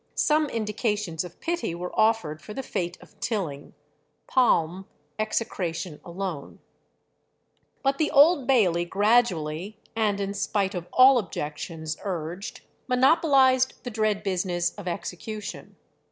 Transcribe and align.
Some 0.15 0.49
indications 0.49 1.23
of 1.23 1.39
pity 1.39 1.75
were 1.75 1.93
offered 1.93 2.41
for 2.41 2.55
the 2.55 2.63
fate 2.63 2.97
of 3.01 3.19
Tilling; 3.19 3.75
Palm, 4.25 4.87
execration 5.19 6.01
alone." 6.03 6.57
But 7.83 7.99
the 7.99 8.09
Old 8.09 8.47
Bailey 8.47 8.83
gradually, 8.83 9.77
and 9.95 10.19
in 10.19 10.33
spite 10.33 10.73
of 10.73 10.87
all 10.91 11.19
objections 11.19 11.97
urged, 12.03 12.61
monopolized 12.87 13.75
the 13.83 13.91
dread 13.91 14.23
business 14.23 14.73
of 14.73 14.87
execution. 14.87 15.75